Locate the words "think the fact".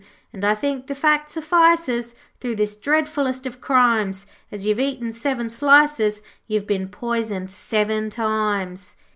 0.55-1.29